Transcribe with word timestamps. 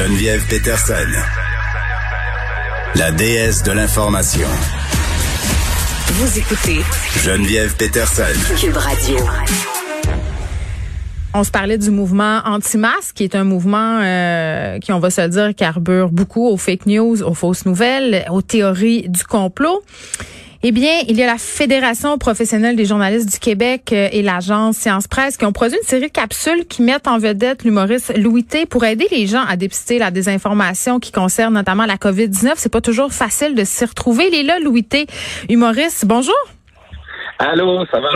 Geneviève 0.00 0.42
Peterson, 0.48 0.94
la 2.94 3.12
déesse 3.12 3.62
de 3.62 3.72
l'information. 3.72 4.48
Vous 6.06 6.38
écoutez 6.38 6.80
Geneviève 7.22 7.76
Peterson. 7.76 8.22
Cube 8.58 8.78
Radio. 8.78 9.18
On 11.34 11.44
se 11.44 11.50
parlait 11.50 11.76
du 11.76 11.90
mouvement 11.90 12.40
anti-masque, 12.46 13.14
qui 13.14 13.24
est 13.24 13.34
un 13.34 13.44
mouvement 13.44 14.00
euh, 14.02 14.78
qui, 14.78 14.90
on 14.90 15.00
va 15.00 15.10
se 15.10 15.20
le 15.20 15.28
dire, 15.28 15.54
carbure 15.54 16.08
beaucoup 16.08 16.48
aux 16.48 16.56
fake 16.56 16.86
news, 16.86 17.22
aux 17.22 17.34
fausses 17.34 17.66
nouvelles, 17.66 18.24
aux 18.30 18.40
théories 18.40 19.06
du 19.06 19.22
complot. 19.24 19.82
Eh 20.62 20.72
bien, 20.72 20.92
il 21.08 21.16
y 21.16 21.22
a 21.22 21.26
la 21.26 21.38
Fédération 21.38 22.18
professionnelle 22.18 22.76
des 22.76 22.84
journalistes 22.84 23.32
du 23.32 23.38
Québec 23.38 23.92
euh, 23.94 24.10
et 24.12 24.20
l'agence 24.20 24.76
Science 24.76 25.08
Presse 25.08 25.38
qui 25.38 25.46
ont 25.46 25.52
produit 25.52 25.78
une 25.82 25.88
série 25.88 26.08
de 26.08 26.12
capsules 26.12 26.66
qui 26.66 26.82
mettent 26.82 27.08
en 27.08 27.16
vedette 27.18 27.64
l'humoriste 27.64 28.12
Louis 28.18 28.44
T 28.44 28.66
pour 28.66 28.84
aider 28.84 29.06
les 29.10 29.26
gens 29.26 29.42
à 29.48 29.56
dépister 29.56 29.98
la 29.98 30.10
désinformation 30.10 31.00
qui 31.00 31.12
concerne 31.12 31.54
notamment 31.54 31.86
la 31.86 31.96
COVID-19. 31.96 32.52
C'est 32.56 32.68
pas 32.70 32.82
toujours 32.82 33.10
facile 33.14 33.54
de 33.54 33.64
s'y 33.64 33.86
retrouver. 33.86 34.28
Il 34.30 34.34
est 34.38 34.42
là, 34.42 34.58
Louis 34.58 34.84
T, 34.84 35.06
humoriste. 35.48 36.04
Bonjour. 36.04 36.34
Allô, 37.38 37.86
ça 37.90 37.98
va? 38.00 38.08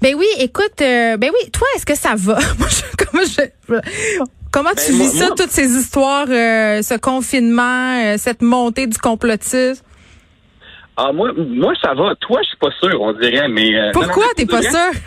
Ben 0.00 0.14
oui, 0.16 0.24
écoute, 0.38 0.80
euh, 0.80 1.18
ben 1.18 1.30
oui, 1.30 1.50
toi, 1.50 1.66
est-ce 1.76 1.84
que 1.84 1.94
ça 1.94 2.14
va? 2.16 2.38
Moi, 2.58 2.68
je- 2.70 3.04
comment 3.04 3.22
je- 3.24 3.80
Comment 4.50 4.70
tu 4.70 4.92
Ben, 4.92 4.96
moi- 4.98 5.06
vis 5.08 5.18
ça, 5.18 5.26
moi- 5.26 5.34
toutes 5.36 5.50
ces 5.50 5.70
histoires, 5.78 6.26
euh, 6.28 6.80
ce 6.82 6.94
confinement, 6.98 7.98
euh, 8.02 8.16
cette 8.18 8.40
montée 8.42 8.86
du 8.86 8.96
complotisme? 8.98 9.82
Ah, 10.96 11.12
moi, 11.12 11.32
moi, 11.34 11.72
ça 11.82 11.94
va. 11.94 12.14
Toi, 12.16 12.40
je 12.42 12.48
suis 12.48 12.56
pas 12.58 12.70
sûr, 12.82 13.00
on 13.00 13.12
dirait, 13.12 13.48
mais. 13.48 13.74
euh, 13.78 13.90
Pourquoi? 13.92 14.24
t'es 14.36 14.46
pas 14.46 14.62
sûr? 14.62 15.00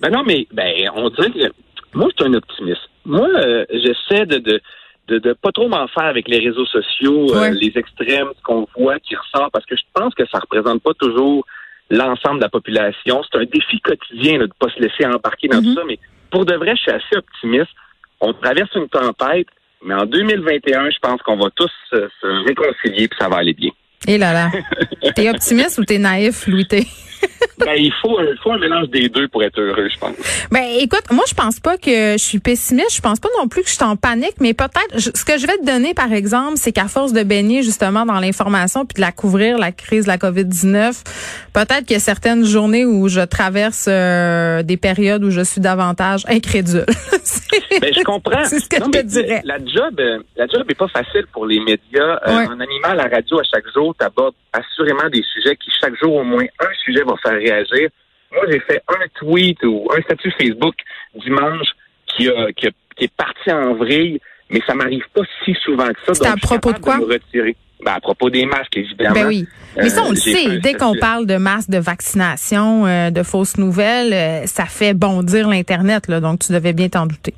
Ben 0.00 0.10
non, 0.10 0.22
mais 0.24 0.46
ben, 0.52 0.72
on 0.94 1.08
dirait 1.10 1.30
que 1.30 1.52
moi, 1.94 2.08
je 2.16 2.24
suis 2.24 2.32
un 2.32 2.34
optimiste. 2.36 2.82
Moi, 3.04 3.28
euh, 3.34 3.64
j'essaie 3.70 4.26
de, 4.26 4.38
de, 4.38 4.60
de, 5.08 5.18
de 5.18 5.32
pas 5.32 5.50
trop 5.52 5.68
m'en 5.68 5.86
faire 5.88 6.04
avec 6.04 6.28
les 6.28 6.38
réseaux 6.38 6.66
sociaux, 6.66 7.34
euh, 7.34 7.50
les 7.50 7.72
extrêmes, 7.76 8.28
ce 8.36 8.42
qu'on 8.42 8.66
voit 8.76 8.98
qui 9.00 9.16
ressort, 9.16 9.50
parce 9.52 9.64
que 9.66 9.74
je 9.76 9.82
pense 9.94 10.14
que 10.14 10.26
ça 10.26 10.38
représente 10.38 10.82
pas 10.82 10.92
toujours 10.94 11.44
l'ensemble 11.90 12.38
de 12.38 12.44
la 12.44 12.48
population. 12.50 13.22
C'est 13.30 13.38
un 13.38 13.44
défi 13.44 13.80
quotidien 13.80 14.38
là, 14.38 14.46
de 14.46 14.52
pas 14.58 14.68
se 14.70 14.80
laisser 14.80 15.06
embarquer 15.06 15.48
dans 15.48 15.58
Mhm. 15.58 15.64
tout 15.64 15.74
ça, 15.74 15.82
mais 15.86 15.98
pour 16.30 16.44
de 16.44 16.54
vrai, 16.54 16.74
je 16.76 16.82
suis 16.82 16.90
assez 16.92 17.16
optimiste. 17.16 17.70
On 18.20 18.32
traverse 18.32 18.74
une 18.74 18.88
tempête, 18.88 19.46
mais 19.84 19.94
en 19.94 20.04
2021, 20.04 20.90
je 20.90 20.98
pense 21.00 21.22
qu'on 21.22 21.36
va 21.36 21.48
tous 21.54 21.70
euh, 21.94 22.08
se 22.20 22.26
réconcilier 22.46 23.08
puis 23.08 23.18
ça 23.18 23.28
va 23.28 23.36
aller 23.38 23.54
bien. 23.54 23.70
Eh 24.06 24.18
là 24.18 24.32
là. 24.32 24.50
T'es 25.14 25.28
optimiste 25.28 25.78
ou 25.78 25.84
t'es 25.84 25.98
naïf, 25.98 26.46
Louis? 26.46 26.66
Ben, 27.58 27.72
il 27.78 27.92
faut, 28.02 28.20
il 28.20 28.36
faut 28.42 28.52
un 28.52 28.58
mélange 28.58 28.90
des 28.90 29.08
deux 29.08 29.28
pour 29.28 29.42
être 29.42 29.58
heureux, 29.58 29.88
je 29.90 29.98
pense. 29.98 30.14
Ben 30.50 30.62
écoute, 30.78 31.04
moi 31.10 31.24
je 31.26 31.32
pense 31.34 31.58
pas 31.58 31.78
que 31.78 32.12
je 32.12 32.22
suis 32.22 32.38
pessimiste, 32.38 32.94
je 32.94 33.00
pense 33.00 33.18
pas 33.18 33.30
non 33.40 33.48
plus 33.48 33.62
que 33.62 33.68
je 33.68 33.74
suis 33.74 33.82
en 33.82 33.96
panique, 33.96 34.34
mais 34.40 34.52
peut-être 34.52 34.98
ce 34.98 35.24
que 35.24 35.38
je 35.38 35.46
vais 35.46 35.56
te 35.56 35.64
donner 35.64 35.94
par 35.94 36.12
exemple, 36.12 36.56
c'est 36.56 36.72
qu'à 36.72 36.86
force 36.86 37.12
de 37.14 37.22
baigner 37.22 37.62
justement 37.62 38.04
dans 38.04 38.20
l'information 38.20 38.84
puis 38.84 38.96
de 38.96 39.00
la 39.00 39.10
couvrir 39.10 39.56
la 39.58 39.72
crise 39.72 40.04
de 40.04 40.10
la 40.10 40.18
Covid-19, 40.18 41.02
peut-être 41.54 41.86
qu'il 41.86 41.92
y 41.92 41.96
a 41.96 42.00
certaines 42.00 42.44
journées 42.44 42.84
où 42.84 43.08
je 43.08 43.22
traverse 43.22 43.86
euh, 43.88 44.62
des 44.62 44.76
périodes 44.76 45.24
où 45.24 45.30
je 45.30 45.40
suis 45.40 45.60
davantage 45.60 46.24
incrédule. 46.28 46.84
Ben, 47.80 47.92
je 47.92 48.02
comprends. 48.04 48.44
C'est 48.44 48.60
ce 48.60 48.68
que 48.68 48.78
Non, 48.80 48.86
je 48.92 49.00
te 49.00 49.04
dirais. 49.04 49.42
La 49.44 49.58
job, 49.58 49.98
euh, 49.98 50.18
la 50.36 50.46
job 50.46 50.64
est 50.68 50.74
pas 50.74 50.88
facile 50.88 51.24
pour 51.32 51.46
les 51.46 51.58
médias. 51.60 52.18
Euh, 52.26 52.36
Ouais. 52.36 52.46
En 52.48 52.60
animant 52.60 52.92
la 52.94 53.04
radio 53.04 53.38
à 53.38 53.42
chaque 53.44 53.64
jour, 53.74 53.94
tu 53.98 54.04
abordes 54.04 54.34
assurément 54.52 55.08
des 55.10 55.22
sujets 55.34 55.56
qui, 55.56 55.70
chaque 55.80 55.94
jour, 56.00 56.14
au 56.14 56.24
moins 56.24 56.44
un 56.60 56.74
sujet 56.84 57.02
va 57.02 57.14
faire 57.22 57.32
réagir. 57.38 57.88
Moi, 58.32 58.42
j'ai 58.50 58.60
fait 58.60 58.82
un 58.88 59.06
tweet 59.18 59.62
ou 59.64 59.88
un 59.96 60.00
statut 60.02 60.32
Facebook 60.38 60.74
dimanche 61.14 61.68
qui, 62.06 62.28
a, 62.28 62.52
qui, 62.52 62.66
a- 62.66 62.70
qui 62.96 63.04
est 63.04 63.14
parti 63.16 63.50
en 63.52 63.74
vrille, 63.74 64.20
mais 64.50 64.60
ça 64.66 64.74
m'arrive 64.74 65.04
pas 65.14 65.22
si 65.44 65.54
souvent 65.64 65.88
que 65.88 66.00
ça. 66.14 66.24
Donc 66.24 66.34
à 66.34 66.36
propos 66.40 66.72
de 66.72 66.78
quoi? 66.78 66.98
me 66.98 67.04
retirer. 67.04 67.56
Ben, 67.84 67.92
à 67.92 68.00
propos 68.00 68.30
des 68.30 68.46
masques, 68.46 68.76
évidemment. 68.78 69.14
Ben 69.14 69.26
oui. 69.26 69.46
Mais 69.76 69.90
ça, 69.90 70.02
on 70.02 70.06
Euh, 70.06 70.10
le 70.10 70.16
sait. 70.16 70.58
Dès 70.60 70.72
qu'on 70.74 70.94
parle 70.96 71.26
de 71.26 71.36
masse 71.36 71.68
de 71.68 71.76
vaccination, 71.78 72.86
euh, 72.86 73.10
de 73.10 73.22
fausses 73.22 73.58
nouvelles, 73.58 74.14
euh, 74.14 74.46
ça 74.46 74.64
fait 74.64 74.94
bondir 74.94 75.46
l'Internet. 75.48 76.08
là. 76.08 76.20
Donc, 76.20 76.38
tu 76.40 76.52
devais 76.52 76.72
bien 76.72 76.88
t'en 76.88 77.04
douter. 77.06 77.34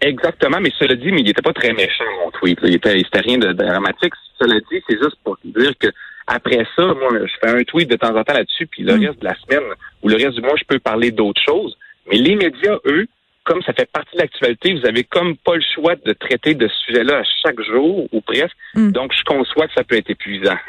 Exactement, 0.00 0.58
mais 0.60 0.72
cela 0.78 0.94
dit, 0.94 1.10
mais 1.10 1.20
il 1.22 1.28
était 1.30 1.42
pas 1.42 1.52
très 1.52 1.72
méchant, 1.72 2.04
mon 2.24 2.30
tweet. 2.32 2.60
là. 2.60 2.68
Il 2.68 2.74
était, 2.76 2.98
c'était 2.98 3.20
rien 3.20 3.38
de 3.38 3.52
dramatique. 3.52 4.12
Cela 4.40 4.54
dit, 4.70 4.82
c'est 4.88 4.98
juste 4.98 5.16
pour 5.24 5.36
dire 5.44 5.72
que 5.78 5.88
après 6.28 6.64
ça, 6.76 6.84
moi, 6.86 7.08
je 7.24 7.32
fais 7.40 7.48
un 7.58 7.62
tweet 7.64 7.90
de 7.90 7.96
temps 7.96 8.14
en 8.16 8.22
temps 8.22 8.34
là-dessus, 8.34 8.66
puis 8.66 8.82
le 8.82 8.96
Mm. 8.96 9.06
reste 9.06 9.18
de 9.20 9.24
la 9.24 9.34
semaine 9.40 9.68
ou 10.02 10.08
le 10.08 10.16
reste 10.16 10.34
du 10.36 10.42
mois, 10.42 10.54
je 10.58 10.64
peux 10.64 10.78
parler 10.78 11.10
d'autres 11.10 11.42
choses. 11.44 11.76
Mais 12.10 12.18
les 12.18 12.36
médias, 12.36 12.76
eux, 12.86 13.06
comme 13.44 13.62
ça 13.62 13.72
fait 13.72 13.90
partie 13.90 14.14
de 14.14 14.20
l'actualité, 14.20 14.74
vous 14.78 14.86
avez 14.86 15.04
comme 15.04 15.34
pas 15.38 15.54
le 15.56 15.62
choix 15.74 15.94
de 15.96 16.12
traiter 16.12 16.54
de 16.54 16.68
ce 16.68 16.74
sujet-là 16.86 17.18
à 17.20 17.22
chaque 17.42 17.60
jour 17.62 18.06
ou 18.12 18.20
presque. 18.20 18.54
Mm. 18.74 18.90
Donc, 18.92 19.12
je 19.18 19.24
conçois 19.24 19.66
que 19.66 19.72
ça 19.74 19.84
peut 19.84 19.96
être 19.96 20.10
épuisant. 20.10 20.56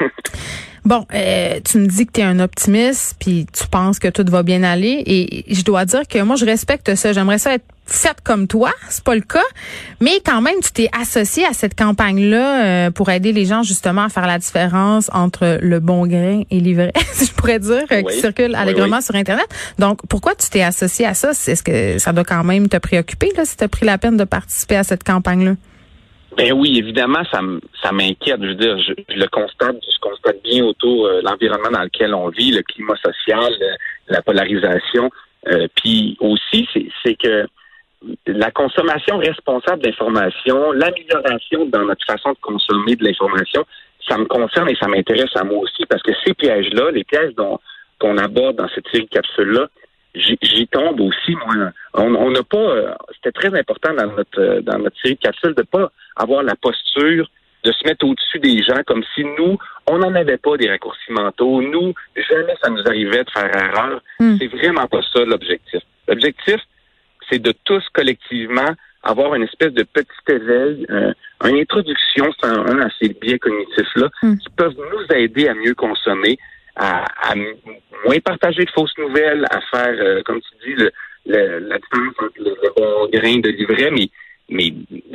Bon, 0.82 1.04
euh, 1.12 1.60
tu 1.60 1.76
me 1.76 1.86
dis 1.86 2.06
que 2.06 2.12
tu 2.12 2.20
es 2.20 2.24
un 2.24 2.40
optimiste, 2.40 3.14
puis 3.20 3.44
tu 3.52 3.68
penses 3.68 3.98
que 3.98 4.08
tout 4.08 4.24
va 4.30 4.42
bien 4.42 4.62
aller, 4.62 5.02
et 5.06 5.44
je 5.54 5.62
dois 5.62 5.84
dire 5.84 6.08
que 6.08 6.22
moi, 6.22 6.36
je 6.36 6.46
respecte 6.46 6.94
ça. 6.94 7.12
J'aimerais 7.12 7.36
ça 7.36 7.52
être 7.52 7.66
faite 7.92 8.18
comme 8.24 8.46
toi, 8.46 8.70
c'est 8.88 9.04
pas 9.04 9.14
le 9.14 9.20
cas, 9.20 9.44
mais 10.00 10.20
quand 10.24 10.40
même, 10.40 10.54
tu 10.62 10.72
t'es 10.72 10.88
associé 10.98 11.44
à 11.44 11.52
cette 11.52 11.76
campagne-là 11.78 12.64
euh, 12.86 12.90
pour 12.90 13.10
aider 13.10 13.32
les 13.32 13.44
gens 13.44 13.62
justement 13.62 14.02
à 14.04 14.08
faire 14.08 14.26
la 14.26 14.38
différence 14.38 15.10
entre 15.12 15.58
le 15.60 15.80
bon 15.80 16.06
grain 16.06 16.42
et 16.50 16.60
l'ivraie, 16.60 16.92
si 17.12 17.26
je 17.26 17.32
pourrais 17.34 17.58
dire, 17.58 17.84
euh, 17.92 18.02
qui 18.02 18.14
circule 18.20 18.54
allègrement 18.54 18.96
oui. 18.98 19.02
sur 19.02 19.14
Internet. 19.14 19.46
Donc, 19.78 20.00
pourquoi 20.08 20.34
tu 20.34 20.48
t'es 20.50 20.62
associé 20.62 21.06
à 21.06 21.14
ça? 21.14 21.30
Est-ce 21.30 21.62
que 21.62 21.98
ça 21.98 22.12
doit 22.12 22.24
quand 22.24 22.44
même 22.44 22.68
te 22.68 22.76
préoccuper, 22.76 23.30
là, 23.36 23.44
si 23.44 23.56
tu 23.56 23.64
as 23.64 23.68
pris 23.68 23.86
la 23.86 23.98
peine 23.98 24.16
de 24.16 24.24
participer 24.24 24.76
à 24.76 24.84
cette 24.84 25.04
campagne-là? 25.04 25.54
Ben 26.36 26.52
oui, 26.52 26.78
évidemment, 26.78 27.24
ça, 27.32 27.40
ça 27.82 27.90
m'inquiète. 27.90 28.40
Je 28.40 28.46
veux 28.46 28.54
dire, 28.54 28.78
je, 28.78 28.92
je 29.12 29.18
le 29.18 29.26
constate, 29.28 29.76
je 29.82 29.98
constate 30.00 30.36
bien 30.44 30.64
autour 30.64 31.06
euh, 31.06 31.20
l'environnement 31.24 31.70
dans 31.72 31.82
lequel 31.82 32.14
on 32.14 32.28
vit, 32.28 32.52
le 32.52 32.62
climat 32.62 32.94
social, 33.04 33.52
euh, 33.60 33.74
la 34.08 34.22
polarisation. 34.22 35.10
Euh, 35.48 35.66
Puis 35.74 36.16
aussi, 36.20 36.68
c'est- 36.72 36.86
c'est 37.04 37.14
que 37.16 37.46
la 38.26 38.50
consommation 38.50 39.18
responsable 39.18 39.82
d'information, 39.82 40.72
l'amélioration 40.72 41.66
dans 41.66 41.84
notre 41.84 42.04
façon 42.06 42.30
de 42.32 42.38
consommer 42.40 42.96
de 42.96 43.04
l'information, 43.04 43.64
ça 44.08 44.16
me 44.16 44.24
concerne 44.24 44.70
et 44.70 44.76
ça 44.76 44.88
m'intéresse 44.88 45.34
à 45.36 45.44
moi 45.44 45.58
aussi 45.58 45.84
parce 45.86 46.02
que 46.02 46.12
ces 46.24 46.34
pièges-là, 46.34 46.90
les 46.92 47.04
pièges 47.04 47.34
dont 47.34 47.58
qu'on 47.98 48.16
aborde 48.16 48.56
dans 48.56 48.68
cette 48.74 48.88
série 48.88 49.04
de 49.04 49.10
capsules-là, 49.10 49.68
j'y 50.14 50.66
tombe 50.68 51.00
aussi, 51.00 51.34
moi. 51.34 51.70
On 51.94 52.14
on 52.14 52.30
n'a 52.30 52.42
pas, 52.42 52.56
euh, 52.56 52.94
c'était 53.14 53.32
très 53.32 53.58
important 53.58 53.94
dans 53.94 54.06
notre 54.06 54.40
euh, 54.40 54.60
dans 54.62 54.78
notre 54.78 54.98
série 55.00 55.14
de 55.14 55.20
capsules 55.20 55.54
de 55.54 55.62
pas 55.62 55.92
avoir 56.16 56.42
la 56.42 56.56
posture 56.56 57.30
de 57.62 57.72
se 57.72 57.86
mettre 57.86 58.06
au-dessus 58.06 58.38
des 58.38 58.62
gens 58.62 58.82
comme 58.86 59.04
si 59.14 59.22
nous, 59.22 59.58
on 59.86 59.98
n'en 59.98 60.14
avait 60.14 60.38
pas 60.38 60.56
des 60.56 60.68
raccourcis 60.68 61.12
mentaux. 61.12 61.60
Nous, 61.60 61.94
jamais 62.16 62.54
ça 62.62 62.70
nous 62.70 62.82
arrivait 62.86 63.22
de 63.22 63.30
faire 63.30 63.54
erreur. 63.54 64.00
Hmm. 64.18 64.36
C'est 64.38 64.46
vraiment 64.46 64.86
pas 64.86 65.02
ça 65.12 65.24
l'objectif. 65.24 65.82
L'objectif, 66.08 66.56
c'est 67.30 67.38
de 67.38 67.52
tous 67.64 67.84
collectivement 67.92 68.70
avoir 69.02 69.34
une 69.34 69.44
espèce 69.44 69.72
de 69.72 69.82
petit 69.82 70.08
éveil, 70.28 70.86
euh, 70.90 71.12
une 71.44 71.56
introduction 71.56 72.30
sans 72.42 72.48
un 72.66 72.80
à 72.82 72.88
ces 73.00 73.08
biais 73.10 73.38
cognitifs-là 73.38 74.08
Hmm. 74.22 74.36
qui 74.36 74.48
peuvent 74.50 74.76
nous 74.76 75.16
aider 75.16 75.48
à 75.48 75.54
mieux 75.54 75.74
consommer, 75.74 76.36
à, 76.76 77.04
moins 78.04 78.18
partager 78.20 78.64
de 78.64 78.70
fausses 78.70 78.96
nouvelles, 78.98 79.44
à 79.50 79.60
faire, 79.70 79.94
euh, 79.98 80.22
comme 80.24 80.40
tu 80.42 80.68
dis, 80.68 80.74
le, 80.82 80.90
le- 81.26 81.58
la 81.60 81.78
différence 81.78 82.14
entre 82.18 82.38
le, 82.38 82.50
le 82.62 82.70
bon 82.76 83.08
grain 83.12 83.38
de 83.38 83.48
livret, 83.50 83.90
mais, 83.90 84.08
mais 84.50 84.72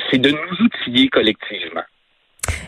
c'est 0.10 0.18
de 0.20 0.30
nous 0.32 0.66
outiller 0.66 1.08
collectivement. 1.10 1.84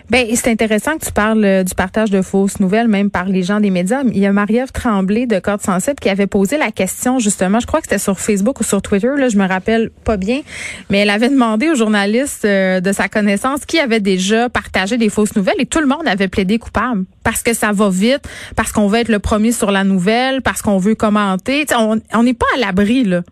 Ben, 0.10 0.26
c'est 0.36 0.50
intéressant 0.50 0.98
que 0.98 1.06
tu 1.06 1.12
parles 1.12 1.44
euh, 1.44 1.64
du 1.66 1.76
partage 1.76 2.10
de 2.10 2.22
fausses 2.22 2.62
nouvelles, 2.62 2.88
même 2.88 3.10
par 3.10 3.26
les 3.26 3.44
gens 3.44 3.60
des 3.60 3.72
médias. 3.72 4.04
Il 4.06 4.20
y 4.20 4.26
a 4.26 4.32
Marie-Ève 4.32 4.72
Tremblay 4.72 5.26
de 5.26 5.40
Corde 5.40 5.62
Sensible 5.62 5.98
qui 6.00 6.08
avait 6.08 6.28
posé 6.28 6.58
la 6.58 6.72
question, 6.72 7.20
justement, 7.20 7.60
je 7.60 7.68
crois 7.68 7.82
que 7.82 7.88
c'était 7.88 8.00
sur 8.00 8.18
Facebook 8.18 8.62
ou 8.62 8.64
sur 8.64 8.82
Twitter, 8.82 9.10
là, 9.18 9.28
je 9.28 9.38
me 9.38 9.46
rappelle 9.46 9.90
pas 10.06 10.16
bien, 10.16 10.42
mais 10.90 11.00
elle 11.00 11.10
avait 11.10 11.28
demandé 11.28 11.70
aux 11.70 11.76
journalistes 11.76 12.46
euh, 12.46 12.80
de 12.80 12.94
sa 12.94 13.10
connaissance 13.10 13.66
qui 13.66 13.80
avait 13.80 14.00
déjà 14.00 14.48
partagé 14.48 14.98
des 14.98 15.10
fausses 15.10 15.36
nouvelles 15.36 15.60
et 15.60 15.66
tout 15.66 15.82
le 15.82 15.88
monde 15.88 16.08
avait 16.08 16.30
plaidé 16.30 16.58
coupable 16.58 17.04
parce 17.24 17.44
que 17.44 17.54
ça 17.54 17.74
va 17.74 17.90
vite, 17.90 18.22
parce 18.56 18.72
qu'on 18.72 18.88
veut 18.88 19.00
être 19.00 19.10
le 19.10 19.20
premier 19.20 19.52
sur 19.52 19.72
la 19.72 19.84
nouvelle, 19.84 20.42
parce 20.42 20.62
qu'on 20.62 20.78
veut 20.78 20.96
commenter. 20.96 21.66
Tu 21.66 21.76
sais, 21.76 21.76
on 21.78 22.00
on 22.14 22.24
n'est 22.24 22.34
pas 22.34 22.46
à 22.56 22.60
l'abri, 22.60 23.04
là. 23.04 23.24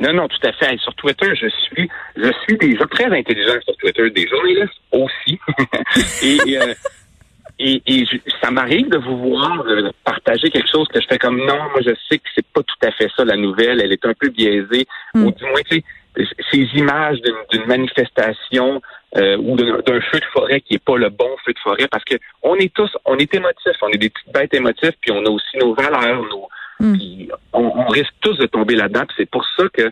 Non, 0.00 0.14
non, 0.14 0.28
tout 0.28 0.46
à 0.46 0.52
fait. 0.52 0.78
sur 0.78 0.94
Twitter, 0.94 1.34
je 1.34 1.48
suis, 1.48 1.88
je 2.16 2.30
suis 2.42 2.56
des 2.56 2.76
gens 2.76 2.86
très 2.86 3.06
intelligents 3.06 3.60
sur 3.62 3.76
Twitter, 3.76 4.10
des 4.10 4.26
journalistes 4.26 4.80
aussi. 4.92 5.38
et, 6.22 6.58
euh, 6.58 6.74
et, 7.58 7.82
et 7.86 8.04
ça 8.42 8.50
m'arrive 8.50 8.88
de 8.88 8.96
vous 8.96 9.18
voir 9.18 9.62
euh, 9.66 9.90
partager 10.04 10.50
quelque 10.50 10.70
chose 10.70 10.88
que 10.88 11.00
je 11.00 11.06
fais 11.06 11.18
comme 11.18 11.38
non, 11.38 11.58
moi 11.70 11.80
je 11.84 11.90
sais 12.08 12.18
que 12.18 12.28
c'est 12.34 12.46
pas 12.46 12.62
tout 12.62 12.86
à 12.86 12.90
fait 12.92 13.08
ça 13.14 13.24
la 13.24 13.36
nouvelle, 13.36 13.82
elle 13.82 13.92
est 13.92 14.06
un 14.06 14.14
peu 14.14 14.30
biaisée, 14.30 14.86
mm. 15.14 15.24
ou 15.24 15.30
du 15.30 15.44
moins 15.44 15.60
tu 15.68 15.76
sais, 16.16 16.26
ces 16.50 16.78
images 16.78 17.18
d'une 17.52 17.66
manifestation 17.66 18.80
euh, 19.16 19.36
ou 19.36 19.56
d'un 19.56 20.00
feu 20.00 20.20
de 20.20 20.24
forêt 20.32 20.60
qui 20.62 20.74
est 20.74 20.84
pas 20.84 20.96
le 20.96 21.10
bon 21.10 21.36
feu 21.44 21.52
de 21.52 21.58
forêt, 21.58 21.86
parce 21.90 22.04
que 22.04 22.14
on 22.42 22.56
est 22.56 22.72
tous, 22.72 22.90
on 23.04 23.18
est 23.18 23.32
émotifs, 23.34 23.76
on 23.82 23.88
est 23.88 23.98
des 23.98 24.08
petites 24.08 24.32
bêtes 24.32 24.54
émotifs, 24.54 24.94
puis 25.00 25.12
on 25.12 25.24
a 25.26 25.28
aussi 25.28 25.58
nos 25.58 25.74
valeurs, 25.74 26.22
nos, 26.22 26.48
mm. 26.80 27.32
on, 27.52 27.64
on, 27.64 27.86
risque 27.86 28.14
tous 28.20 28.36
de 28.38 28.46
tomber 28.46 28.74
là-dedans. 28.74 29.04
C'est 29.16 29.30
pour 29.30 29.44
ça 29.56 29.64
que 29.72 29.90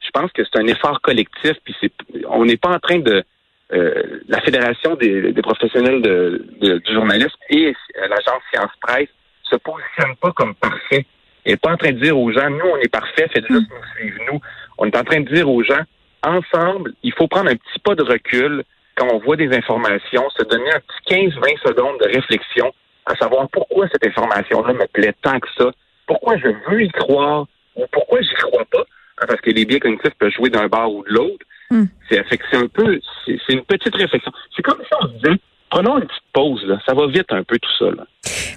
je 0.00 0.10
pense 0.12 0.30
que 0.32 0.42
c'est 0.44 0.58
un 0.58 0.66
effort 0.66 1.00
collectif, 1.00 1.52
puis 1.64 1.74
c'est, 1.80 1.92
on 2.28 2.44
n'est 2.44 2.56
pas 2.56 2.70
en 2.70 2.78
train 2.78 2.98
de 2.98 3.24
euh, 3.72 4.20
la 4.28 4.40
Fédération 4.40 4.94
des, 4.94 5.32
professionnels 5.42 6.00
de, 6.00 6.42
du 6.60 6.92
journalisme 6.92 7.36
et 7.50 7.74
l'agence 7.96 8.42
Science 8.52 8.70
Presse 8.80 9.08
se 9.42 9.56
positionnent 9.56 10.16
pas 10.20 10.32
comme 10.32 10.54
parfait. 10.54 11.06
Elle 11.44 11.52
n'est 11.52 11.56
pas 11.56 11.72
en 11.72 11.76
train 11.76 11.92
de 11.92 12.00
dire 12.00 12.18
aux 12.18 12.32
gens, 12.32 12.48
nous, 12.50 12.64
on 12.64 12.76
est 12.78 12.90
parfait, 12.90 13.28
faites 13.32 13.46
juste 13.46 13.70
nous 13.70 13.90
suivre, 13.96 14.20
nous. 14.32 14.40
On 14.78 14.86
est 14.86 14.96
en 14.96 15.04
train 15.04 15.20
de 15.20 15.28
dire 15.28 15.48
aux 15.48 15.62
gens, 15.62 15.82
ensemble, 16.22 16.94
il 17.02 17.12
faut 17.12 17.28
prendre 17.28 17.50
un 17.50 17.56
petit 17.56 17.78
pas 17.84 17.94
de 17.94 18.02
recul 18.02 18.64
quand 18.96 19.08
on 19.12 19.18
voit 19.18 19.36
des 19.36 19.54
informations, 19.54 20.28
se 20.30 20.42
donner 20.44 20.70
un 20.72 20.80
petit 20.80 21.30
15-20 21.30 21.68
secondes 21.68 21.98
de 22.00 22.06
réflexion 22.06 22.72
à 23.06 23.14
savoir 23.16 23.48
pourquoi 23.50 23.86
cette 23.88 24.06
information-là 24.06 24.72
me 24.72 24.86
plaît 24.86 25.14
tant 25.22 25.38
que 25.38 25.48
ça, 25.56 25.70
pourquoi 26.08 26.36
je 26.38 26.48
veux 26.68 26.82
y 26.82 26.90
croire 26.90 27.46
ou 27.76 27.84
pourquoi 27.92 28.20
j'y 28.20 28.34
crois 28.34 28.64
pas, 28.72 28.84
hein, 29.20 29.26
parce 29.28 29.40
que 29.40 29.50
les 29.50 29.64
biais 29.64 29.78
cognitifs 29.78 30.14
peuvent 30.18 30.32
jouer 30.32 30.50
d'un 30.50 30.66
bord 30.66 30.92
ou 30.92 31.04
de 31.04 31.10
l'autre. 31.10 31.46
Hmm. 31.70 31.84
C'est 32.10 32.18
un 32.54 32.66
peu, 32.66 32.98
c'est 33.26 33.52
une 33.52 33.62
petite 33.62 33.94
réflexion. 33.94 34.32
C'est 34.56 34.62
comme 34.62 34.78
si 34.80 34.88
on 35.00 35.06
se 35.06 35.12
disait, 35.12 35.38
prenons 35.70 35.98
une 35.98 36.06
petite 36.06 36.22
pause, 36.32 36.64
là. 36.66 36.78
ça 36.86 36.94
va 36.94 37.06
vite 37.06 37.30
un 37.30 37.42
peu 37.44 37.58
tout 37.58 37.70
ça. 37.78 37.90
Là. 37.90 38.04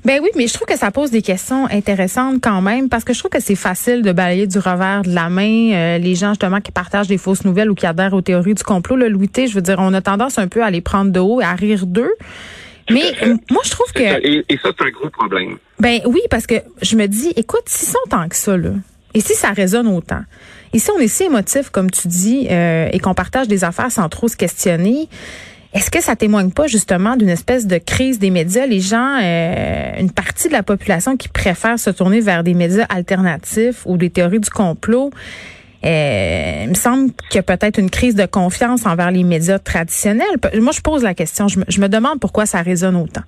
Ben 0.05 0.19
oui, 0.23 0.29
mais 0.35 0.47
je 0.47 0.53
trouve 0.53 0.67
que 0.67 0.77
ça 0.77 0.91
pose 0.91 1.11
des 1.11 1.21
questions 1.21 1.67
intéressantes 1.69 2.41
quand 2.41 2.61
même, 2.61 2.89
parce 2.89 3.03
que 3.03 3.13
je 3.13 3.19
trouve 3.19 3.31
que 3.31 3.41
c'est 3.41 3.55
facile 3.55 4.01
de 4.01 4.11
balayer 4.11 4.47
du 4.47 4.57
revers 4.57 5.03
de 5.03 5.13
la 5.13 5.29
main 5.29 5.73
euh, 5.73 5.97
les 5.97 6.15
gens 6.15 6.29
justement 6.29 6.61
qui 6.61 6.71
partagent 6.71 7.07
des 7.07 7.17
fausses 7.17 7.45
nouvelles 7.45 7.69
ou 7.69 7.75
qui 7.75 7.85
adhèrent 7.85 8.13
aux 8.13 8.21
théories 8.21 8.53
du 8.53 8.63
complot. 8.63 8.95
Le 8.95 9.09
Louis 9.09 9.29
je 9.35 9.53
veux 9.53 9.61
dire, 9.61 9.77
on 9.79 9.93
a 9.93 10.01
tendance 10.01 10.39
un 10.39 10.47
peu 10.47 10.63
à 10.63 10.71
les 10.71 10.81
prendre 10.81 11.11
de 11.11 11.19
haut 11.19 11.41
et 11.41 11.43
à 11.43 11.53
rire 11.53 11.85
d'eux. 11.85 12.13
Mais 12.91 13.35
moi, 13.49 13.61
je 13.63 13.71
trouve 13.71 13.91
que... 13.93 14.01
et, 14.01 14.57
ça, 14.61 14.69
c'est 14.77 14.85
un 14.85 14.91
gros 14.91 15.09
problème. 15.09 15.57
Ben 15.79 16.01
oui, 16.05 16.21
parce 16.29 16.45
que 16.45 16.55
je 16.81 16.95
me 16.95 17.07
dis, 17.07 17.33
écoute, 17.35 17.63
s'ils 17.67 17.89
sont 17.89 17.97
tant 18.09 18.27
que 18.27 18.35
ça, 18.35 18.57
là, 18.57 18.71
et 19.13 19.19
si 19.19 19.33
ça 19.33 19.51
résonne 19.51 19.87
autant, 19.87 20.21
et 20.73 20.79
si 20.79 20.89
on 20.91 20.99
est 20.99 21.07
si 21.07 21.23
émotif, 21.23 21.69
comme 21.69 21.91
tu 21.91 22.07
dis, 22.07 22.47
euh, 22.49 22.87
et 22.91 22.99
qu'on 22.99 23.13
partage 23.13 23.47
des 23.47 23.63
affaires 23.63 23.91
sans 23.91 24.07
trop 24.09 24.27
se 24.27 24.37
questionner, 24.37 25.09
est-ce 25.73 25.89
que 25.89 26.01
ça 26.01 26.15
témoigne 26.15 26.51
pas 26.51 26.67
justement 26.67 27.15
d'une 27.15 27.29
espèce 27.29 27.65
de 27.65 27.77
crise 27.77 28.19
des 28.19 28.29
médias? 28.29 28.65
Les 28.65 28.81
gens, 28.81 29.19
euh, 29.21 29.91
une 29.99 30.11
partie 30.11 30.47
de 30.47 30.53
la 30.53 30.63
population 30.63 31.15
qui 31.15 31.29
préfère 31.29 31.79
se 31.79 31.89
tourner 31.89 32.19
vers 32.19 32.43
des 32.43 32.53
médias 32.53 32.85
alternatifs 32.89 33.83
ou 33.85 33.97
des 33.97 34.09
théories 34.09 34.39
du 34.39 34.49
complot, 34.49 35.11
euh, 35.11 35.17
il 35.83 36.69
me 36.69 36.75
semble 36.75 37.11
qu'il 37.29 37.35
y 37.35 37.39
a 37.39 37.43
peut-être 37.43 37.79
une 37.79 37.89
crise 37.89 38.15
de 38.15 38.25
confiance 38.25 38.85
envers 38.85 39.11
les 39.11 39.23
médias 39.23 39.59
traditionnels. 39.59 40.37
Moi, 40.55 40.71
je 40.71 40.81
pose 40.81 41.03
la 41.03 41.13
question. 41.13 41.47
Je 41.47 41.59
me, 41.59 41.65
je 41.67 41.81
me 41.81 41.89
demande 41.89 42.19
pourquoi 42.19 42.45
ça 42.45 42.61
résonne 42.61 42.95
autant. 42.95 43.23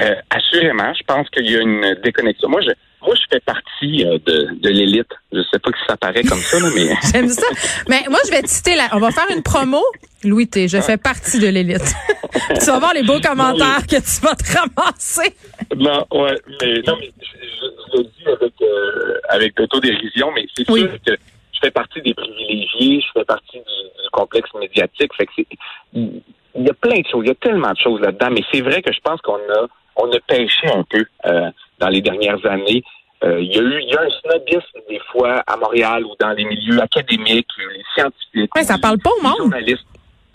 Euh, 0.00 0.14
assurément, 0.30 0.92
je 0.92 1.02
pense 1.04 1.28
qu'il 1.30 1.50
y 1.50 1.56
a 1.56 1.62
une 1.62 1.96
déconnexion. 2.04 2.50
Moi, 2.50 2.60
je, 2.60 2.70
moi, 3.00 3.14
je 3.14 3.22
fais 3.30 3.40
partie 3.40 4.04
euh, 4.04 4.18
de, 4.26 4.60
de 4.60 4.68
l'élite. 4.68 5.08
Je 5.32 5.40
sais 5.50 5.58
pas 5.58 5.70
si 5.70 5.84
ça 5.88 5.96
paraît 5.96 6.22
comme 6.22 6.38
ça, 6.38 6.58
mais. 6.74 6.88
J'aime 7.12 7.28
ça. 7.28 7.46
Mais 7.88 8.02
moi, 8.10 8.18
je 8.26 8.30
vais 8.30 8.42
te 8.42 8.48
citer 8.48 8.74
là. 8.74 8.88
On 8.92 8.98
va 8.98 9.10
faire 9.10 9.26
une 9.34 9.42
promo. 9.42 9.82
Louis 10.22 10.48
T, 10.48 10.68
je 10.68 10.80
fais 10.80 10.98
partie 10.98 11.38
de 11.38 11.48
l'élite. 11.48 11.94
tu 12.60 12.66
vas 12.66 12.78
voir 12.78 12.92
les 12.92 13.04
beaux 13.04 13.20
commentaires 13.20 13.86
que 13.86 13.96
tu 13.96 14.20
vas 14.22 14.34
te 14.34 14.58
ramasser. 14.58 15.34
Non, 15.76 16.04
ouais, 16.12 16.36
mais 16.60 16.82
non, 16.86 16.96
mais 17.00 17.10
je, 17.20 17.96
le 17.96 18.02
dis 18.02 18.26
avec 18.26 18.52
euh, 18.60 19.18
avec 19.28 19.60
autodérision, 19.60 20.30
mais 20.34 20.46
c'est 20.54 20.66
sûr 20.66 20.90
que 21.06 21.12
je 21.56 21.66
fais 21.66 21.70
partie 21.70 22.00
des 22.02 22.14
privilégiés, 22.14 23.00
je 23.00 23.06
fais 23.14 23.24
partie 23.24 23.58
du, 23.58 24.10
complexe 24.12 24.50
médiatique. 24.54 25.14
Fait 25.14 25.26
que 25.26 25.32
c'est, 25.36 25.46
il 25.92 26.22
y 26.56 26.70
a 26.70 26.74
plein 26.74 27.00
de 27.00 27.06
choses, 27.06 27.24
il 27.24 27.28
y 27.28 27.32
a 27.32 27.34
tellement 27.34 27.72
de 27.72 27.78
choses 27.78 28.00
là-dedans, 28.00 28.30
mais 28.30 28.42
c'est 28.52 28.60
vrai 28.60 28.82
que 28.82 28.92
je 28.92 29.00
pense 29.00 29.20
qu'on 29.20 29.36
a 29.36 29.66
on 29.96 30.12
a 30.12 30.20
pêché 30.20 30.68
un 30.74 30.84
peu 30.84 31.04
euh, 31.26 31.50
dans 31.78 31.88
les 31.88 32.00
dernières 32.00 32.44
années. 32.46 32.82
Euh, 33.24 33.40
il 33.40 33.54
y 33.54 33.58
a 33.58 33.62
eu 33.62 33.80
il 33.80 33.88
y 33.88 33.96
a 33.96 34.02
un 34.02 34.10
snobisme 34.10 34.78
des 34.88 35.00
fois 35.10 35.42
à 35.46 35.56
Montréal 35.56 36.04
ou 36.04 36.14
dans 36.20 36.32
les 36.32 36.44
milieux 36.44 36.80
académiques, 36.80 37.48
les 37.58 37.82
scientifiques. 37.94 38.54
Ouais, 38.54 38.62
ça 38.62 38.76
parle 38.78 38.98
pas 38.98 39.10
au 39.18 39.22
monde. 39.22 39.38
Journalistes. 39.38 39.86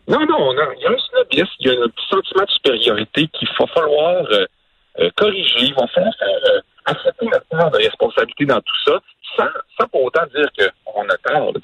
Non, 0.08 0.20
non, 0.26 0.54
non, 0.54 0.64
il 0.76 0.82
y 0.82 0.86
a 0.88 0.92
un 0.92 0.98
snobisme, 0.98 1.54
il 1.60 1.68
y 1.68 1.70
a 1.70 1.74
un 1.74 1.90
petit 1.90 2.08
sentiment 2.10 2.44
de 2.44 2.50
supériorité 2.50 3.28
qu'il 3.28 3.48
va 3.60 3.68
falloir 3.68 4.26
euh, 4.32 5.10
corriger, 5.16 5.68
il 5.68 5.74
va 5.76 5.86
falloir 5.88 6.14
faire 6.18 6.62
accepter 6.86 7.26
notre 7.28 7.46
part 7.46 7.70
de 7.70 7.78
responsabilité 7.78 8.46
dans 8.46 8.62
tout 8.62 8.78
ça, 8.86 9.00
sans, 9.38 9.50
sans 9.80 9.88
pour 9.88 10.04
autant 10.06 10.26
dire 10.34 10.50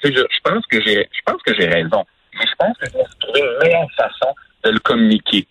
je, 0.04 0.40
pense 0.44 0.66
que 0.66 0.80
j'ai 0.82 1.08
je 1.12 1.20
pense 1.24 1.42
que 1.42 1.54
j'ai 1.58 1.68
raison. 1.68 2.04
Mais 2.34 2.46
je 2.46 2.54
pense 2.58 2.76
que 2.78 2.86
je 2.86 2.92
dois 2.92 3.04
trouver 3.20 3.40
une 3.40 3.58
meilleure 3.62 3.88
façon 3.96 4.34
de 4.64 4.70
le 4.70 4.78
communiquer. 4.80 5.46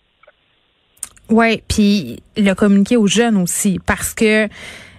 Oui, 1.30 1.62
puis 1.68 2.22
le 2.36 2.54
communiquer 2.54 2.96
aux 2.96 3.06
jeunes 3.06 3.36
aussi, 3.36 3.78
parce 3.84 4.14
que, 4.14 4.48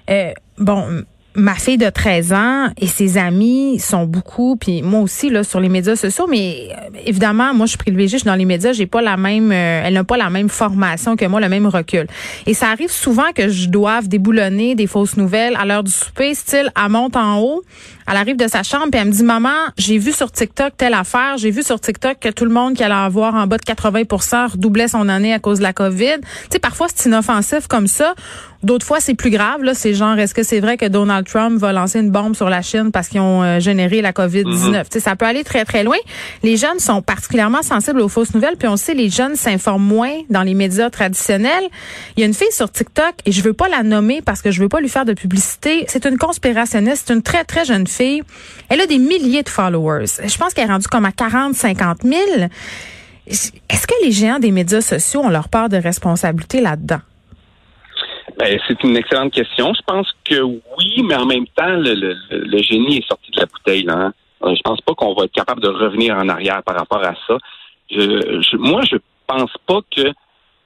euh, 0.10 0.32
bon, 0.60 1.04
ma 1.36 1.56
fille 1.56 1.78
de 1.78 1.90
13 1.90 2.34
ans 2.34 2.68
et 2.78 2.88
ses 2.88 3.18
amis 3.18 3.80
sont 3.80 4.06
beaucoup, 4.06 4.56
puis 4.56 4.82
moi 4.82 5.00
aussi 5.02 5.30
là 5.30 5.44
sur 5.44 5.60
les 5.60 5.70
médias 5.70 5.96
sociaux, 5.96 6.28
mais 6.28 6.70
euh, 6.72 6.98
évidemment 7.06 7.54
moi 7.54 7.66
je 7.66 7.72
suis 7.72 7.78
privilégiée, 7.78 8.18
je 8.18 8.24
suis 8.24 8.30
dans 8.30 8.36
les 8.36 8.46
médias, 8.46 8.74
j'ai 8.74 8.88
pas 8.88 9.02
la 9.02 9.16
même, 9.16 9.52
euh, 9.52 9.82
elle 9.86 9.94
n'a 9.94 10.04
pas 10.04 10.18
la 10.18 10.30
même 10.30 10.50
formation 10.50 11.16
que 11.16 11.26
moi, 11.26 11.40
le 11.40 11.50
même 11.50 11.68
recul. 11.68 12.08
Et 12.46 12.54
ça 12.54 12.70
arrive 12.70 12.92
souvent 12.92 13.32
que 13.34 13.48
je 13.48 13.70
doive 13.70 14.08
déboulonner 14.08 14.76
des 14.76 14.88
fausses 14.88 15.18
nouvelles 15.18 15.56
à 15.56 15.66
l'heure 15.66 15.84
du 15.84 15.92
souper, 15.92 16.34
style 16.34 16.72
à 16.76 16.90
monte 16.90 17.16
en 17.16 17.40
haut, 17.40 17.64
elle 18.10 18.18
arrive 18.18 18.38
de 18.38 18.48
sa 18.48 18.64
chambre 18.64 18.88
puis 18.92 19.00
elle 19.00 19.08
me 19.08 19.12
dit 19.12 19.24
maman, 19.24 19.50
j'ai 19.78 19.98
vu 19.98 20.12
sur 20.12 20.32
TikTok 20.32 20.74
telle 20.78 20.94
affaire, 20.94 21.38
j'ai 21.38 21.52
vu 21.52 21.64
sur 21.64 21.80
TikTok 21.80 22.20
que 22.20 22.30
tout 22.30 22.46
le 22.46 22.52
monde 22.52 22.74
qui 22.74 22.84
allait 22.84 22.94
avoir 22.94 23.36
en 23.36 23.48
bas 23.48 23.58
de 23.58 23.64
80% 23.64 24.52
redoublait 24.52 24.88
son 24.88 25.10
année 25.10 25.34
à 25.34 25.40
cause 25.40 25.60
de 25.60 25.64
la 25.64 25.74
Covid. 25.74 26.18
Tu 26.20 26.48
sais 26.52 26.60
parfois 26.60 26.88
c'est 26.94 27.08
inoffensif 27.08 27.68
comme 27.68 27.88
ça. 27.88 28.16
D'autres 28.62 28.86
fois, 28.86 29.00
c'est 29.00 29.14
plus 29.14 29.30
grave. 29.30 29.64
Là, 29.64 29.74
c'est 29.74 29.94
genre, 29.94 30.20
est-ce 30.20 30.34
que 30.34 30.44
c'est 30.44 30.60
vrai 30.60 30.76
que 30.76 30.86
Donald 30.86 31.26
Trump 31.26 31.58
va 31.58 31.72
lancer 31.72 32.00
une 32.00 32.12
bombe 32.12 32.36
sur 32.36 32.50
la 32.50 32.62
Chine 32.62 32.92
parce 32.92 33.08
qu'ils 33.08 33.22
ont 33.22 33.42
euh, 33.42 33.62
généré 33.62 34.02
la 34.02 34.12
COVID-19? 34.12 34.82
Mm 34.82 35.00
Ça 35.00 35.16
peut 35.16 35.26
aller 35.26 35.46
très, 35.46 35.64
très 35.64 35.86
loin. 35.86 35.96
Les 36.44 36.58
jeunes 36.58 36.80
sont 36.80 37.02
particulièrement 37.02 37.62
sensibles 37.62 38.02
aux 38.02 38.10
fausses 38.10 38.34
nouvelles. 38.34 38.58
Puis 38.58 38.68
on 38.68 38.76
sait, 38.76 38.94
les 38.94 39.10
jeunes 39.10 39.38
s'informent 39.38 39.86
moins 39.86 40.14
dans 40.30 40.44
les 40.44 40.56
médias 40.56 40.90
traditionnels. 40.90 41.64
Il 42.18 42.20
y 42.20 42.24
a 42.24 42.26
une 42.26 42.34
fille 42.34 42.52
sur 42.52 42.70
TikTok, 42.70 43.14
et 43.26 43.32
je 43.32 43.42
veux 43.42 43.54
pas 43.54 43.70
la 43.70 43.84
nommer 43.84 44.22
parce 44.22 44.42
que 44.42 44.52
je 44.52 44.62
veux 44.62 44.68
pas 44.68 44.82
lui 44.82 44.90
faire 44.90 45.06
de 45.06 45.14
publicité. 45.14 45.86
C'est 45.88 46.06
une 46.06 46.18
conspirationniste. 46.18 47.06
C'est 47.08 47.14
une 47.14 47.22
très, 47.22 47.46
très 47.46 47.64
jeune 47.64 47.88
fille 47.88 47.99
elle 48.70 48.82
a 48.82 48.86
des 48.86 48.98
milliers 48.98 49.44
de 49.44 49.50
followers. 49.50 50.06
Je 50.24 50.38
pense 50.38 50.54
qu'elle 50.54 50.68
est 50.68 50.72
rendue 50.72 50.88
comme 50.88 51.06
à 51.06 51.12
40, 51.12 51.54
50 51.54 52.04
000. 52.04 52.22
Est-ce 53.28 53.88
que 53.88 53.94
les 54.04 54.12
géants 54.12 54.40
des 54.40 54.52
médias 54.52 54.82
sociaux 54.82 55.22
ont 55.22 55.30
leur 55.30 55.50
part 55.50 55.70
de 55.70 55.78
responsabilité 55.78 56.62
là-dedans? 56.62 57.02
Ben, 58.38 58.58
c'est 58.68 58.82
une 58.84 58.96
excellente 58.96 59.34
question. 59.34 59.74
Je 59.74 59.82
pense 59.86 60.08
que 60.24 60.42
oui, 60.42 61.04
mais 61.04 61.16
en 61.16 61.26
même 61.26 61.46
temps, 61.48 61.76
le, 61.76 62.58
génie 62.62 62.98
est 62.98 63.08
sorti 63.08 63.32
de 63.32 63.40
la 63.42 63.46
bouteille. 63.46 63.84
Là, 63.84 63.94
hein. 63.94 64.14
euh, 64.44 64.56
Je 64.56 64.62
pense 64.62 64.80
pas 64.82 64.94
qu'on 64.94 65.14
va 65.14 65.26
être 65.26 65.34
capable 65.34 65.62
de 65.62 65.68
revenir 65.68 66.16
en 66.16 66.30
arrière 66.30 66.64
par 66.64 66.76
rapport 66.76 67.04
à 67.04 67.16
ça. 67.28 67.38
Je, 67.92 68.42
je, 68.42 68.56
moi, 68.56 68.82
je 68.90 68.98
pense 69.28 69.52
pas 69.68 69.82
que 69.96 70.14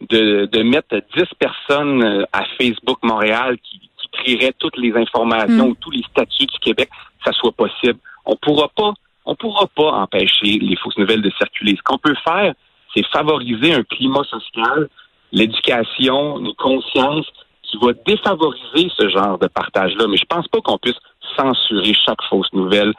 de, 0.10 0.46
de 0.46 0.64
mettre 0.64 0.96
10 1.16 1.24
personnes 1.40 2.04
euh, 2.04 2.26
à 2.32 2.44
Facebook 2.58 3.00
Montréal 3.02 3.58
qui, 3.64 3.90
trieraient 4.14 4.54
toutes 4.60 4.78
les 4.78 4.94
informations, 4.94 5.72
mm. 5.72 5.76
tous 5.78 5.90
les 5.90 6.04
statuts 6.04 6.46
du 6.46 6.60
Québec, 6.60 6.88
ça 7.26 7.32
soit 7.32 7.52
possible. 7.52 8.00
On 8.26 8.36
pourra 8.36 8.70
pas, 8.70 8.94
on 9.26 9.36
pourra 9.36 9.68
pas 9.68 9.92
empêcher 9.92 10.60
les 10.60 10.76
fausses 10.78 10.98
nouvelles 10.98 11.22
de 11.22 11.32
circuler. 11.32 11.76
Ce 11.78 11.84
qu'on 11.84 11.98
peut 11.98 12.16
faire, 12.24 12.54
c'est 12.96 13.06
favoriser 13.08 13.74
un 13.74 13.84
climat 13.84 14.24
social, 14.24 14.90
l'éducation, 15.32 16.40
une 16.40 16.54
conscience 16.56 17.26
qui 17.64 17.78
va 17.78 17.94
défavoriser 18.06 18.90
ce 18.96 19.10
genre 19.10 19.38
de 19.40 19.48
partage-là. 19.48 20.06
Mais 20.08 20.18
je 20.18 20.26
pense 20.26 20.48
pas 20.48 20.60
qu'on 20.62 20.78
puisse 20.78 21.00
censurer 21.36 21.94
chaque 21.94 22.22
fausse 22.30 22.52
nouvelle. 22.54 22.94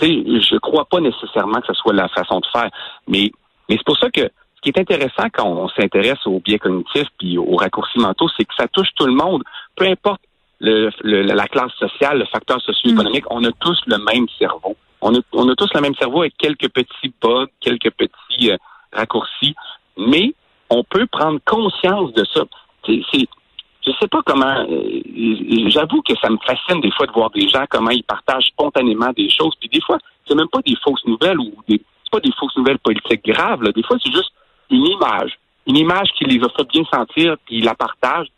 Je, 0.00 0.06
je 0.06 0.58
crois 0.58 0.84
pas 0.84 1.00
nécessairement 1.00 1.60
que 1.60 1.68
ce 1.68 1.74
soit 1.74 1.94
la 1.94 2.08
façon 2.08 2.40
de 2.40 2.46
faire. 2.52 2.70
Mais, 3.08 3.30
mais 3.68 3.76
c'est 3.76 3.86
pour 3.86 3.98
ça 3.98 4.10
que 4.10 4.22
ce 4.22 4.60
qui 4.62 4.68
est 4.68 4.78
intéressant 4.78 5.28
quand 5.32 5.46
on 5.46 5.68
s'intéresse 5.68 6.26
aux 6.26 6.40
biais 6.40 6.58
cognitifs 6.58 7.08
puis 7.18 7.38
aux 7.38 7.56
raccourcis 7.56 7.98
mentaux, 7.98 8.28
c'est 8.36 8.44
que 8.44 8.54
ça 8.56 8.68
touche 8.68 8.88
tout 8.96 9.06
le 9.06 9.14
monde. 9.14 9.42
Peu 9.76 9.86
importe 9.86 10.20
le, 10.62 11.22
la 11.22 11.46
classe 11.48 11.72
sociale, 11.74 12.18
le 12.20 12.24
facteur 12.26 12.60
socio-économique, 12.62 13.24
on 13.30 13.42
a 13.44 13.52
tous 13.60 13.80
le 13.86 13.98
même 13.98 14.26
cerveau. 14.38 14.76
On 15.00 15.14
a, 15.14 15.18
on 15.32 15.48
a 15.48 15.54
tous 15.56 15.70
le 15.74 15.80
même 15.80 15.94
cerveau 15.96 16.20
avec 16.20 16.36
quelques 16.38 16.68
petits 16.68 17.12
bugs, 17.20 17.46
quelques 17.60 17.90
petits 17.90 18.52
euh, 18.52 18.56
raccourcis, 18.92 19.54
mais 19.96 20.32
on 20.70 20.84
peut 20.84 21.06
prendre 21.06 21.40
conscience 21.44 22.12
de 22.14 22.24
ça. 22.32 22.44
C'est, 22.86 23.02
je 23.84 23.90
sais 24.00 24.06
pas 24.08 24.22
comment. 24.24 24.64
euh, 24.70 25.00
J'avoue 25.70 26.02
que 26.02 26.14
ça 26.22 26.30
me 26.30 26.38
fascine 26.46 26.80
des 26.80 26.92
fois 26.92 27.06
de 27.06 27.12
voir 27.12 27.30
des 27.30 27.48
gens 27.48 27.64
comment 27.68 27.90
ils 27.90 28.04
partagent 28.04 28.46
spontanément 28.46 29.10
des 29.16 29.28
choses. 29.28 29.54
Puis 29.58 29.68
des 29.68 29.80
fois, 29.80 29.98
c'est 30.26 30.36
même 30.36 30.48
pas 30.48 30.60
des 30.64 30.76
fausses 30.84 31.04
nouvelles 31.04 31.38
ou 31.40 31.52
des 31.68 31.82
c'est 32.04 32.10
pas 32.12 32.20
des 32.20 32.32
fausses 32.38 32.56
nouvelles 32.56 32.78
politiques 32.78 33.24
graves. 33.24 33.62
Là. 33.62 33.72
Des 33.72 33.82
fois, 33.82 33.96
c'est 34.02 34.12
juste 34.12 34.32
une 34.70 34.86
image, 34.86 35.32
une 35.66 35.76
image 35.76 36.10
qui 36.16 36.24
les 36.24 36.40
a 36.44 36.48
fait 36.50 36.68
bien 36.68 36.84
sentir, 36.92 37.36
puis 37.44 37.56
ils 37.58 37.64
la 37.64 37.74
partagent. 37.74 38.28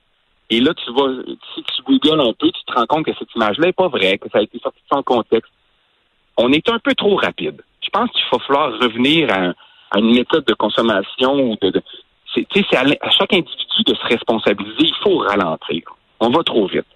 Et 0.55 0.61
là, 0.61 0.73
tu 0.73 0.93
vas, 0.93 1.11
si 1.53 1.65
tu 1.65 1.83
googles 1.83 2.21
un 2.21 2.33
peu, 2.33 2.49
tu 2.49 2.65
te 2.65 2.73
rends 2.73 2.87
compte 2.87 3.07
que 3.07 3.15
cette 3.19 3.35
image-là 3.35 3.67
n'est 3.67 3.73
pas 3.73 3.89
vraie, 3.89 4.19
que 4.19 4.29
ça 4.31 4.39
a 4.39 4.43
été 4.43 4.57
sorti 4.61 4.79
son 4.89 5.03
contexte. 5.03 5.51
On 6.37 6.53
est 6.53 6.69
un 6.69 6.79
peu 6.79 6.95
trop 6.95 7.17
rapide. 7.17 7.61
Je 7.83 7.91
pense 7.91 8.09
qu'il 8.11 8.23
va 8.31 8.39
falloir 8.39 8.73
revenir 8.81 9.29
à, 9.33 9.99
une 9.99 10.15
méthode 10.15 10.45
de 10.45 10.55
consommation 10.55 11.35
ou 11.35 11.57
de, 11.61 11.71
de 11.71 11.83
c'est, 12.33 12.77
à, 12.77 12.83
à 12.83 13.11
chaque 13.11 13.33
individu 13.33 13.83
de 13.85 13.95
se 13.95 14.07
responsabiliser. 14.07 14.77
Il 14.79 14.95
faut 15.03 15.19
ralentir. 15.19 15.83
On 16.21 16.31
va 16.31 16.45
trop 16.45 16.69
vite. 16.69 16.87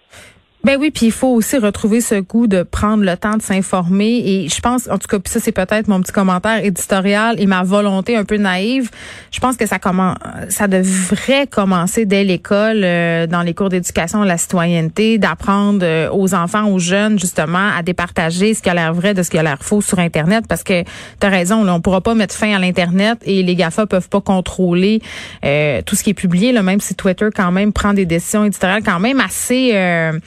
Ben 0.65 0.77
oui, 0.79 0.91
puis 0.91 1.07
il 1.07 1.13
faut 1.13 1.29
aussi 1.29 1.57
retrouver 1.57 2.01
ce 2.01 2.17
goût 2.17 2.49
de 2.49 2.65
prendre 2.65 3.05
le 3.05 3.17
temps 3.17 3.37
de 3.37 3.43
s'informer 3.43 4.23
et 4.27 4.49
je 4.49 4.61
pense, 4.61 4.89
en 4.89 4.99
tout 4.99 5.07
cas, 5.07 5.21
puis 5.21 5.33
ça 5.33 5.39
c'est 5.39 5.53
peut-être 5.53 5.87
mon 5.87 6.01
petit 6.01 6.11
commentaire 6.11 6.65
éditorial 6.65 7.41
et 7.41 7.47
ma 7.47 7.63
volonté 7.63 8.17
un 8.17 8.25
peu 8.25 8.39
naïve. 8.39 8.91
Je 9.31 9.39
pense 9.39 9.57
que 9.57 9.67
ça 9.67 9.79
commence, 9.79 10.17
ça 10.49 10.67
devrait 10.67 11.47
commencer 11.47 12.07
dès 12.07 12.25
l'école, 12.25 12.83
euh, 12.83 13.29
dans 13.29 13.43
les 13.43 13.55
cours 13.55 13.69
d'éducation 13.69 14.23
à 14.23 14.27
la 14.27 14.37
citoyenneté, 14.37 15.19
d'apprendre 15.19 15.79
euh, 15.85 16.11
aux 16.11 16.35
enfants, 16.35 16.67
aux 16.67 16.81
jeunes 16.81 17.21
justement 17.21 17.71
à 17.77 17.85
départager 17.85 18.53
ce 18.53 18.61
qui 18.61 18.69
a 18.69 18.75
l'air 18.75 18.93
vrai 18.93 19.15
de 19.15 19.23
ce 19.23 19.31
qui 19.31 19.39
a 19.39 19.45
l'air 19.45 19.59
faux 19.61 19.81
sur 19.81 20.01
Internet, 20.01 20.45
parce 20.49 20.65
que 20.65 20.83
t'as 21.21 21.29
raison, 21.29 21.63
là, 21.63 21.73
on 21.73 21.81
pourra 21.81 22.01
pas 22.01 22.17
mettre 22.17 22.35
fin 22.35 22.53
à 22.53 22.59
l'internet 22.59 23.19
et 23.25 23.45
les 23.45 23.55
Gafa 23.55 23.87
peuvent 23.87 24.09
pas 24.09 24.21
contrôler 24.21 25.03
euh, 25.45 25.83
tout 25.87 25.95
ce 25.95 26.03
qui 26.03 26.11
est 26.11 26.15
publié, 26.15 26.51
là, 26.51 26.65
même 26.65 26.81
si 26.81 26.97
Twitter 26.97 27.29
quand 27.33 27.53
même 27.53 27.73
prend 27.73 27.95
des 27.95 28.07
décisions 28.07 28.45
éditoriales 28.45 28.83
quand 28.83 28.99
même 28.99 29.21
assez 29.21 29.71
euh, 29.75 30.19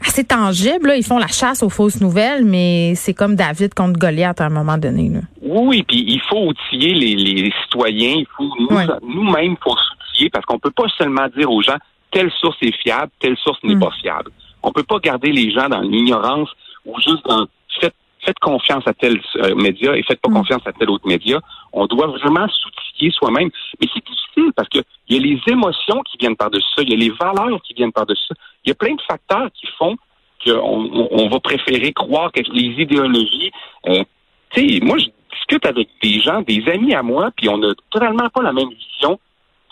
assez 0.00 0.24
tangible. 0.24 0.88
Là. 0.88 0.96
Ils 0.96 1.04
font 1.04 1.18
la 1.18 1.26
chasse 1.28 1.62
aux 1.62 1.68
fausses 1.68 2.00
nouvelles, 2.00 2.44
mais 2.44 2.94
c'est 2.96 3.14
comme 3.14 3.34
David 3.36 3.74
contre 3.74 3.98
Goliath 3.98 4.40
à 4.40 4.46
un 4.46 4.50
moment 4.50 4.78
donné. 4.78 5.08
Là. 5.08 5.20
Oui, 5.42 5.82
puis 5.82 6.04
il 6.06 6.20
faut 6.28 6.46
outiller 6.48 6.94
les, 6.94 7.14
les 7.14 7.52
citoyens. 7.62 8.14
Il 8.18 8.26
faut 8.36 8.44
nous, 8.58 8.76
Ouais. 8.76 8.86
nous-mêmes, 9.02 9.56
faut 9.62 9.74
s'outiller 9.76 10.30
parce 10.30 10.44
qu'on 10.44 10.58
peut 10.58 10.70
pas 10.70 10.86
seulement 10.98 11.26
dire 11.36 11.50
aux 11.50 11.62
gens 11.62 11.76
telle 12.10 12.30
source 12.40 12.56
est 12.62 12.74
fiable, 12.82 13.10
telle 13.20 13.36
source 13.36 13.58
n'est 13.62 13.74
Mm. 13.74 13.80
pas 13.80 13.90
fiable. 14.00 14.30
On 14.62 14.72
peut 14.72 14.84
pas 14.84 14.98
garder 14.98 15.32
les 15.32 15.50
gens 15.50 15.68
dans 15.68 15.80
l'ignorance 15.80 16.48
ou 16.86 16.98
juste 17.00 17.24
dans 17.26 17.46
faites, 17.80 17.94
faites 18.24 18.38
confiance 18.38 18.84
à 18.86 18.94
tel 18.94 19.20
euh, 19.36 19.54
média 19.54 19.94
et 19.96 20.02
faites 20.02 20.20
pas 20.20 20.30
Mm. 20.30 20.34
confiance 20.34 20.62
à 20.66 20.72
tel 20.72 20.88
autre 20.90 21.06
média. 21.06 21.40
On 21.72 21.86
doit 21.86 22.06
vraiment 22.06 22.46
s'outiller 22.48 22.85
soi-même. 23.12 23.50
Mais 23.80 23.88
c'est 23.92 24.04
difficile 24.04 24.52
parce 24.54 24.68
que 24.68 24.78
il 25.08 25.16
y 25.16 25.18
a 25.18 25.22
les 25.22 25.40
émotions 25.52 26.02
qui 26.02 26.16
viennent 26.18 26.36
par-dessus 26.36 26.68
ça, 26.76 26.82
il 26.82 26.90
y 26.90 26.94
a 26.94 26.96
les 26.96 27.10
valeurs 27.10 27.60
qui 27.62 27.74
viennent 27.74 27.92
par-dessus 27.92 28.26
ça. 28.28 28.34
Il 28.64 28.68
y 28.68 28.72
a 28.72 28.74
plein 28.74 28.94
de 28.94 29.02
facteurs 29.02 29.48
qui 29.54 29.66
font 29.78 29.96
qu'on 30.44 30.52
on, 30.52 31.08
on 31.10 31.28
va 31.28 31.40
préférer 31.40 31.92
croire 31.92 32.32
que 32.32 32.40
les 32.52 32.82
idéologies. 32.82 33.50
euh, 33.88 34.02
tu 34.50 34.68
sais, 34.68 34.80
moi, 34.84 34.98
je 34.98 35.06
discute 35.36 35.66
avec 35.66 35.88
des 36.02 36.20
gens, 36.20 36.42
des 36.42 36.62
amis 36.68 36.94
à 36.94 37.02
moi, 37.02 37.30
puis 37.36 37.48
on 37.48 37.58
n'a 37.58 37.74
totalement 37.90 38.28
pas 38.28 38.42
la 38.42 38.52
même 38.52 38.70
vision 38.70 39.18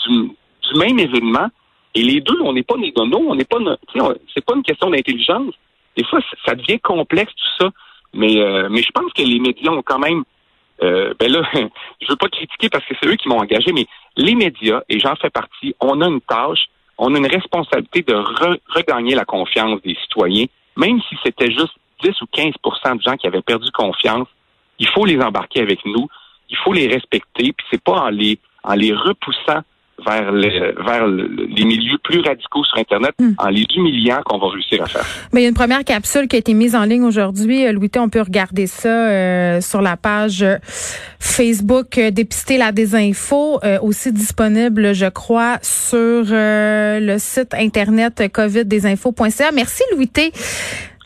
du, 0.07 0.31
même 0.77 0.99
événement. 0.99 1.49
Et 1.95 2.03
les 2.03 2.21
deux, 2.21 2.41
on 2.43 2.53
n'est 2.53 2.65
pas 2.65 2.77
des 2.77 2.91
donos, 2.91 3.23
on 3.29 3.35
n'est 3.35 3.45
pas, 3.45 3.59
c'est 4.35 4.45
pas 4.45 4.55
une 4.57 4.63
question 4.63 4.91
d'intelligence. 4.91 5.55
Des 5.97 6.05
fois, 6.05 6.19
ça 6.45 6.55
devient 6.55 6.81
complexe 6.81 7.33
tout 7.35 7.65
ça. 7.65 7.71
Mais, 8.13 8.41
euh, 8.41 8.69
mais 8.71 8.83
je 8.83 8.91
pense 8.93 9.13
que 9.13 9.23
les 9.23 9.39
médias 9.39 9.71
ont 9.71 9.83
quand 9.83 9.99
même, 9.99 10.25
euh, 10.83 11.15
ben 11.19 11.31
là, 11.31 11.43
je 11.55 12.07
veux 12.09 12.17
pas 12.17 12.29
critiquer 12.29 12.69
parce 12.69 12.85
que 12.85 12.95
c'est 13.01 13.09
eux 13.09 13.17
qui 13.17 13.29
m'ont 13.29 13.39
engagé, 13.39 13.73
mais 13.73 13.87
les 14.17 14.35
médias, 14.35 14.83
et 14.89 14.99
j'en 14.99 15.15
fais 15.17 15.31
partie, 15.31 15.75
on 15.81 16.01
a 16.01 16.07
une 16.09 16.21
tâche, 16.21 16.67
on 16.99 17.15
a 17.15 17.19
une 17.19 17.27
responsabilité 17.27 18.03
de 18.03 18.15
re- 18.15 18.59
regagner 18.69 19.15
la 19.15 19.25
confiance 19.25 19.81
des 19.83 19.95
citoyens, 20.03 20.47
même 20.77 21.01
si 21.09 21.17
c'était 21.25 21.51
juste 21.51 21.75
10 22.03 22.21
ou 22.23 22.27
15% 22.27 22.97
de 22.97 23.03
gens 23.03 23.17
qui 23.17 23.27
avaient 23.27 23.43
perdu 23.43 23.71
confiance. 23.73 24.29
Il 24.79 24.89
faut 24.89 25.05
les 25.05 25.21
embarquer 25.21 25.61
avec 25.61 25.85
nous, 25.85 26.09
il 26.51 26.57
faut 26.59 26.73
les 26.73 26.89
respecter, 26.89 27.53
puis 27.53 27.67
c'est 27.71 27.83
pas 27.83 28.03
en 28.03 28.09
les 28.11 28.39
en 28.65 28.75
les 28.75 28.93
repoussant 28.93 29.61
vers 30.05 30.33
le, 30.33 30.75
vers 30.85 31.07
le- 31.07 31.47
les 31.49 31.65
milieux 31.65 31.99
plus 32.03 32.21
radicaux 32.21 32.65
sur 32.65 32.79
Internet, 32.79 33.13
Hmm. 33.21 33.33
en 33.39 33.49
les 33.49 33.65
humiliant 33.77 34.21
qu'on 34.25 34.39
va 34.39 34.49
réussir 34.49 34.83
à 34.83 34.87
faire. 34.87 35.05
Ben, 35.33 35.41
il 35.41 35.43
y 35.43 35.47
a 35.47 35.49
une 35.49 35.55
première 35.55 35.85
capsule 35.85 36.27
qui 36.29 36.37
a 36.37 36.39
été 36.41 36.53
mise 36.55 36.75
en 36.75 36.85
ligne 36.85 37.05
aujourd'hui. 37.05 37.67
Euh, 37.67 37.73
Louis, 37.73 37.91
on 37.97 38.09
peut 38.09 38.21
regarder 38.21 38.67
ça 38.67 38.89
euh, 38.89 39.61
sur 39.61 39.81
la 39.83 39.97
page 39.97 40.43
euh, 40.43 40.57
Facebook 41.21 41.97
euh, 41.99 42.11
Dépister 42.11 42.59
la 42.59 42.73
désinfo, 42.73 43.61
euh, 43.65 43.79
aussi 43.81 44.13
disponible, 44.13 44.95
je 44.95 45.07
crois, 45.07 45.59
sur 45.63 45.97
euh, 46.31 47.01
le 47.01 47.19
site 47.19 47.55
internet 47.55 48.23
coviddesinfo.ca. 48.33 49.53
Merci 49.53 49.83
Louis 49.95 50.09
T 50.09 50.33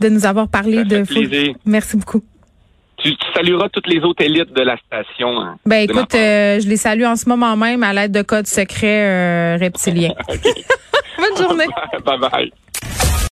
de 0.00 0.08
nous 0.08 0.24
avoir 0.26 0.48
parlé 0.48 0.84
de. 0.84 1.02
Merci 1.66 1.96
beaucoup. 1.96 2.22
Tu, 3.02 3.16
tu 3.16 3.26
salueras 3.34 3.68
toutes 3.68 3.86
les 3.86 4.00
autres 4.00 4.24
élites 4.24 4.52
de 4.52 4.62
la 4.62 4.76
station. 4.76 5.40
hein, 5.40 5.56
Ben 5.66 5.88
écoute, 5.88 6.14
euh, 6.14 6.58
je 6.60 6.68
les 6.68 6.76
salue 6.76 7.04
en 7.04 7.16
ce 7.16 7.28
moment 7.28 7.56
même 7.56 7.82
à 7.82 7.92
l'aide 7.92 8.12
de 8.12 8.22
codes 8.22 8.46
secrets 8.48 9.04
euh, 9.04 9.56
reptiliens. 9.58 10.14
Bonne 11.18 11.36
journée. 11.36 11.66
bye 12.04 12.18
bye. 12.18 12.52